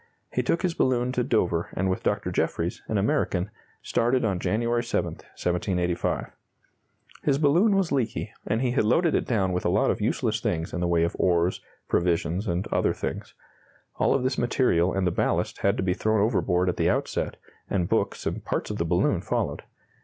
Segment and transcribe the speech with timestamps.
[0.33, 2.31] He took his balloon to Dover and with Dr.
[2.31, 3.51] Jeffries, an American,
[3.83, 6.31] started on January 7, 1785.
[7.21, 10.39] His balloon was leaky and he had loaded it down with a lot of useless
[10.41, 13.35] things in the way of oars, provisions, and other things.
[13.97, 17.35] All of this material and the ballast had to be thrown overboard at the outset,
[17.69, 19.61] and books and parts of the balloon followed.